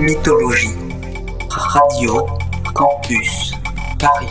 [0.00, 0.74] Mythologie.
[1.50, 2.26] Radio
[2.74, 3.52] Campus.
[3.98, 4.28] Paris.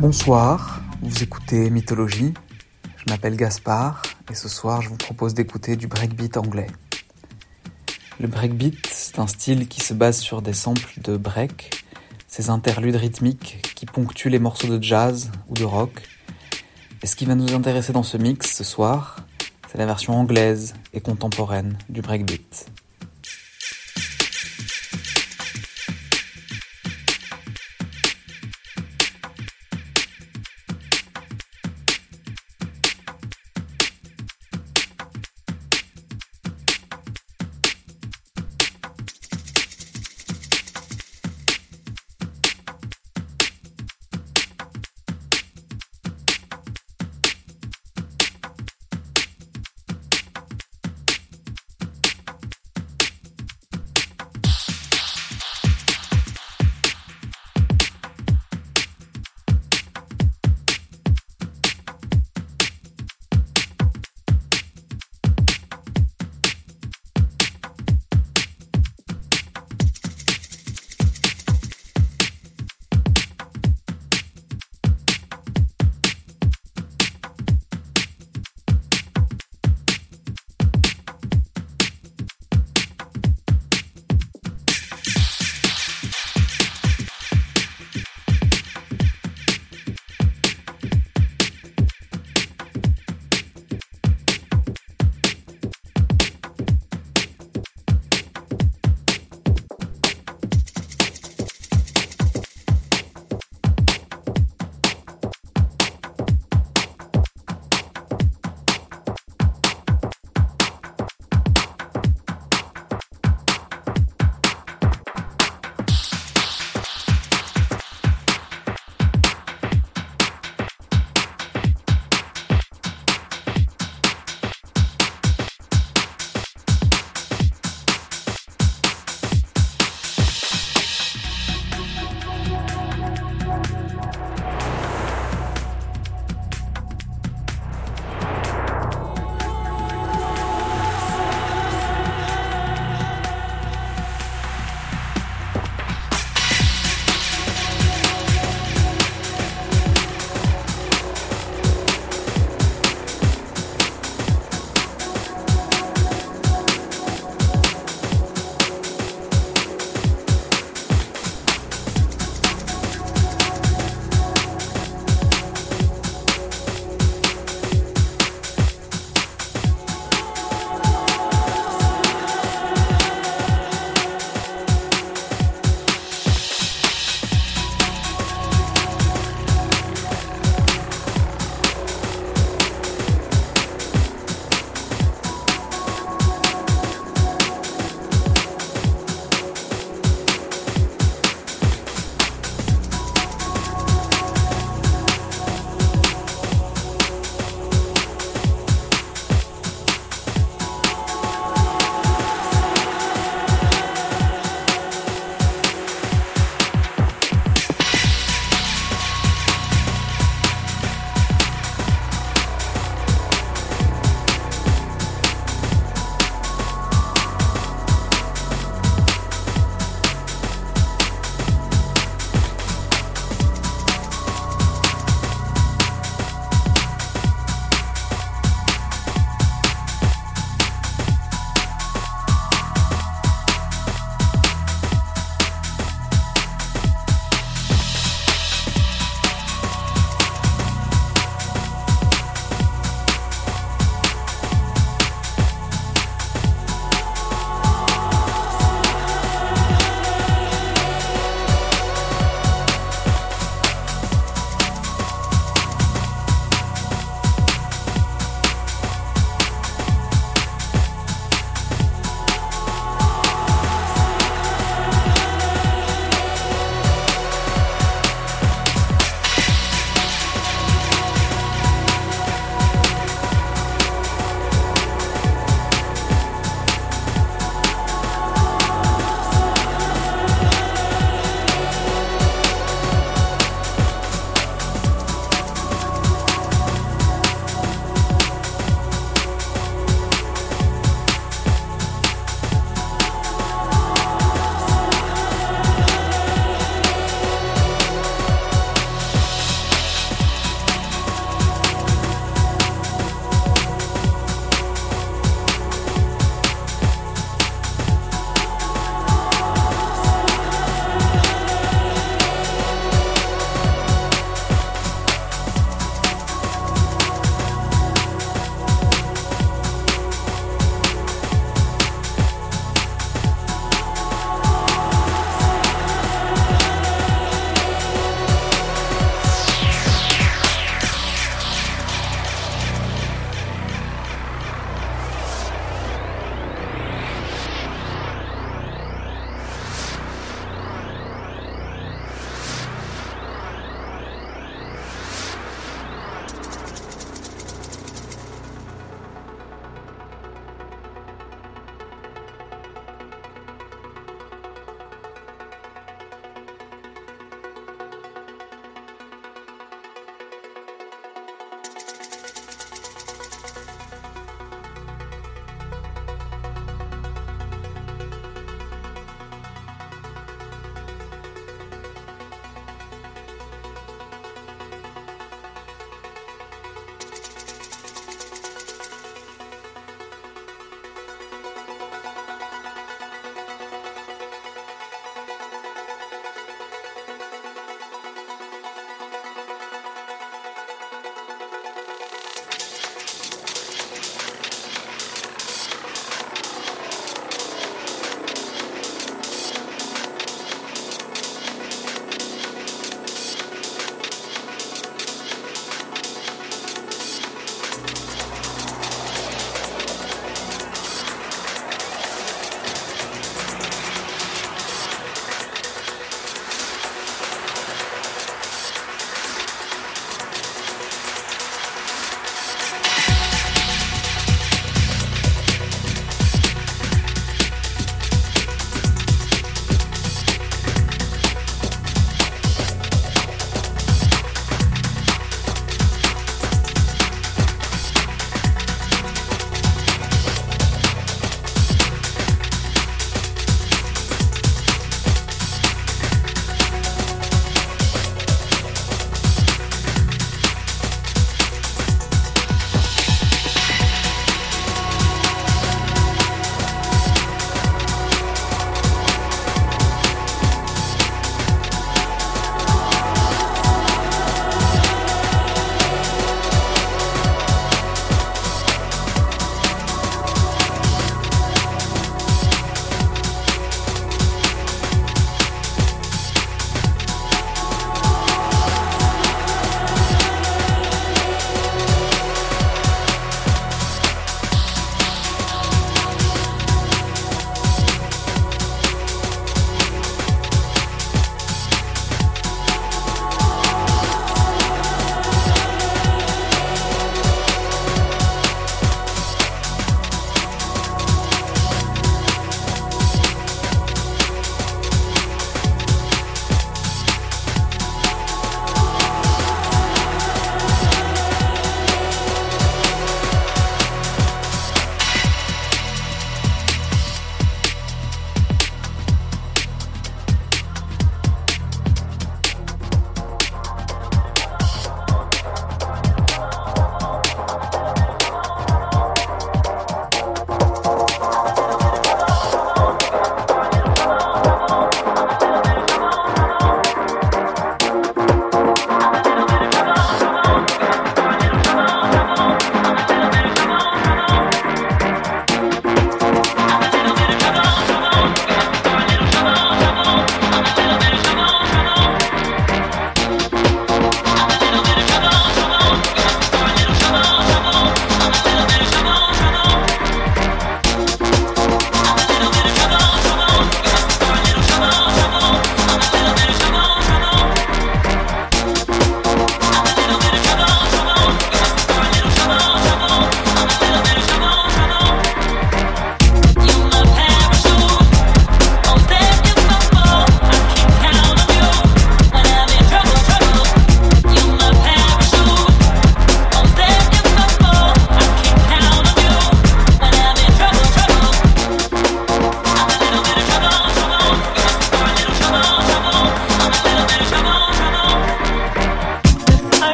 [0.00, 2.34] Bonsoir, vous écoutez Mythologie.
[2.94, 6.66] Je m'appelle Gaspard et ce soir je vous propose d'écouter du breakbeat anglais.
[8.20, 11.86] Le breakbeat, c'est un style qui se base sur des samples de break,
[12.28, 16.02] ces interludes rythmiques qui ponctuent les morceaux de jazz ou de rock.
[17.02, 19.16] Et ce qui va nous intéresser dans ce mix ce soir,
[19.70, 22.66] c'est la version anglaise et contemporaine du breakbeat.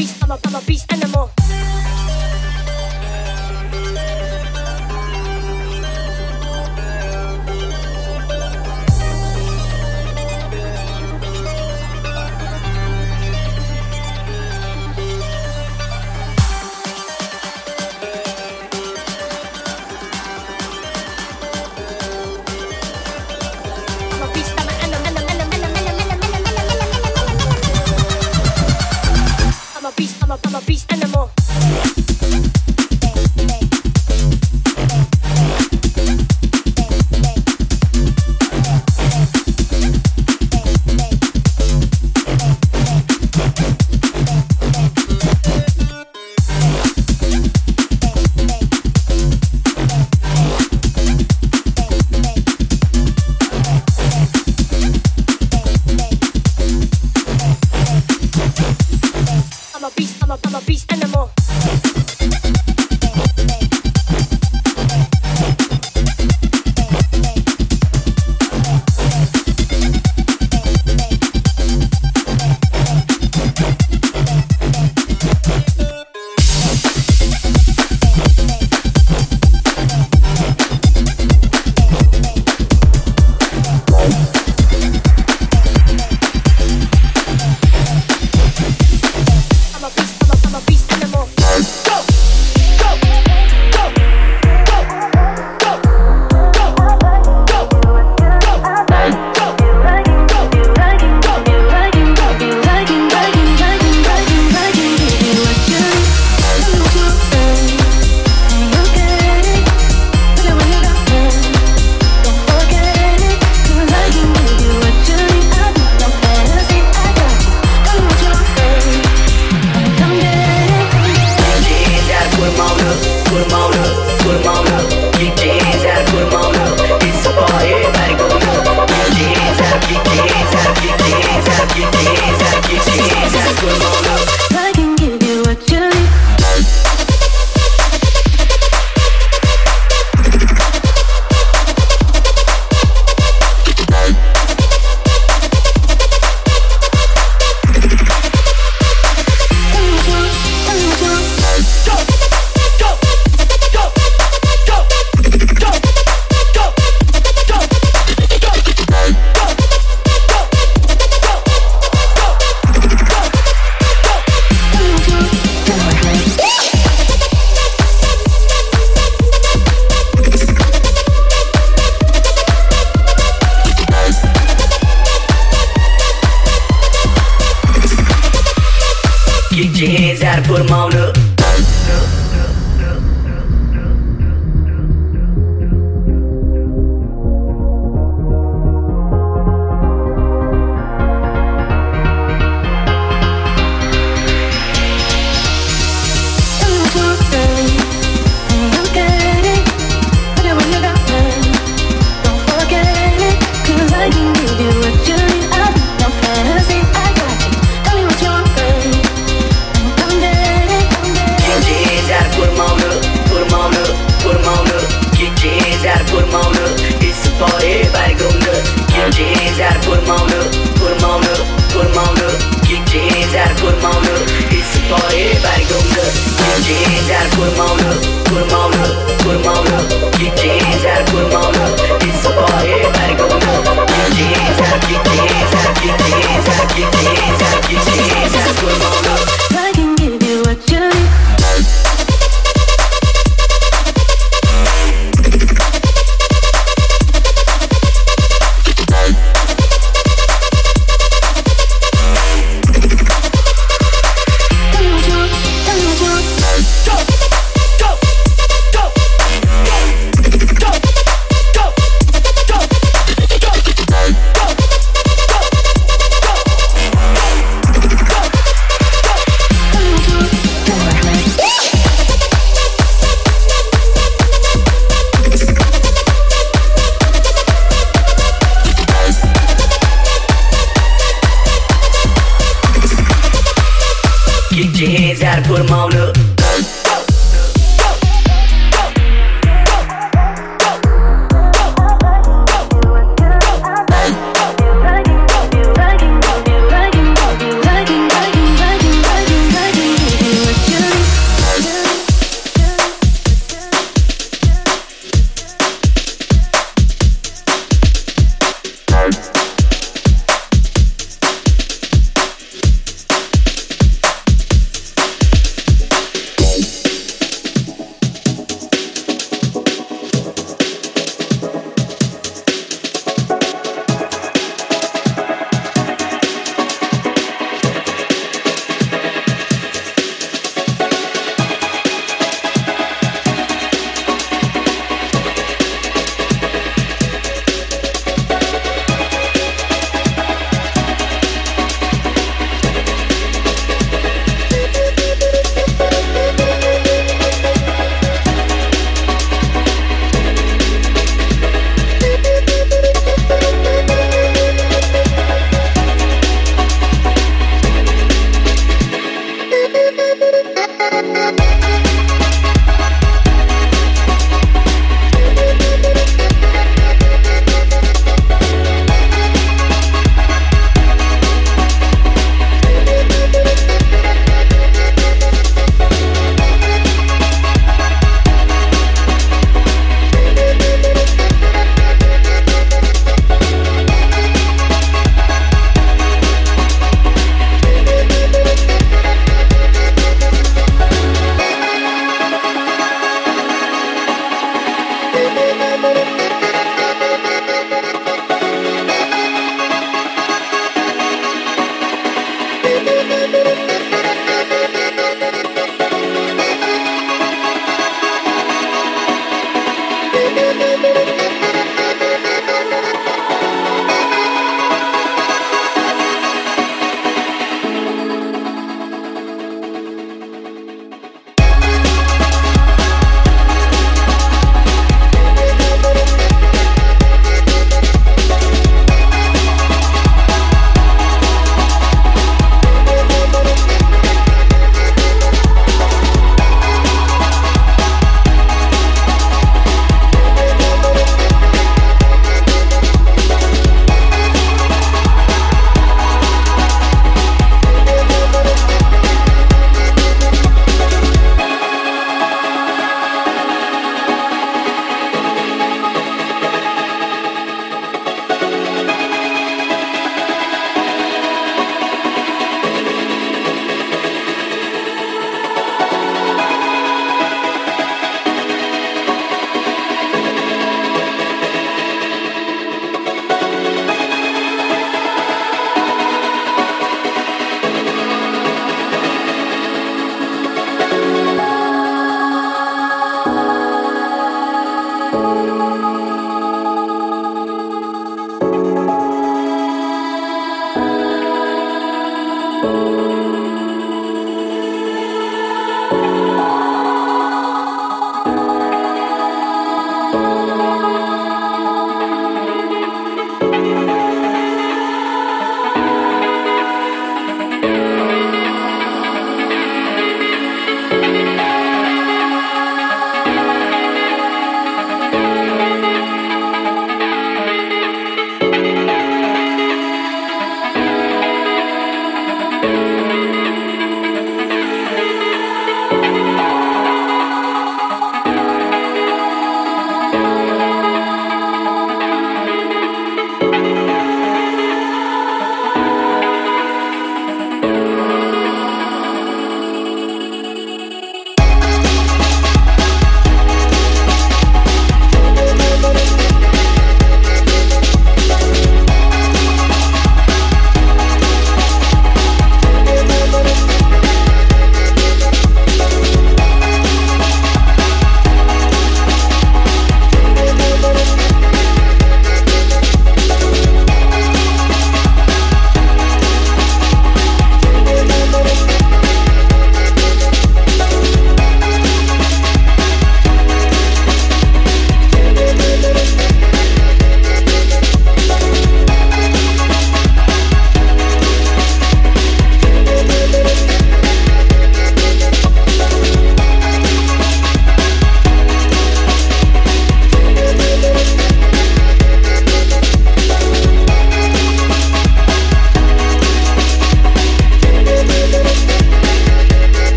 [0.00, 1.39] beast, I'm a, I'm a beast animal.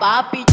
[0.00, 0.49] papi